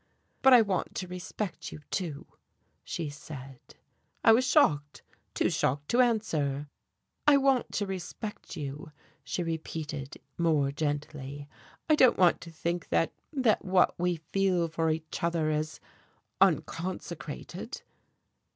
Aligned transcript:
"But 0.41 0.51
I 0.51 0.63
want 0.63 0.95
to 0.95 1.07
respect 1.07 1.71
you, 1.71 1.79
too," 1.91 2.25
she 2.83 3.07
said. 3.11 3.59
I 4.23 4.31
was 4.31 4.43
shocked, 4.45 5.03
too 5.35 5.51
shocked 5.51 5.89
to 5.89 6.01
answer. 6.01 6.69
"I 7.27 7.37
want 7.37 7.71
to 7.73 7.85
respect 7.85 8.57
you," 8.57 8.91
she 9.23 9.43
repeated, 9.43 10.17
more 10.39 10.71
gently. 10.71 11.47
"I 11.87 11.93
don't 11.93 12.17
want 12.17 12.41
to 12.41 12.51
think 12.51 12.89
that 12.89 13.11
that 13.31 13.63
what 13.63 13.93
we 13.99 14.15
feel 14.15 14.67
for 14.69 14.89
each 14.89 15.19
other 15.21 15.51
is 15.51 15.79
unconsecrated." 16.41 17.83